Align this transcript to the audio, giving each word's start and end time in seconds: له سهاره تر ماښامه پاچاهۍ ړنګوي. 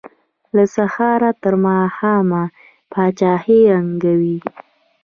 له 0.55 0.63
سهاره 0.75 1.31
تر 1.41 1.53
ماښامه 1.65 2.43
پاچاهۍ 2.91 3.61
ړنګوي. 3.73 4.37